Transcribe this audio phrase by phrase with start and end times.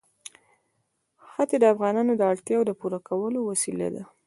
[1.29, 4.03] ښتې د افغانانو د اړتیاوو د پوره کولو وسیله ده.